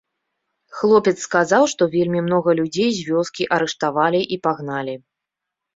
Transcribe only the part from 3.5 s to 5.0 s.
арыштавалі і пагналі.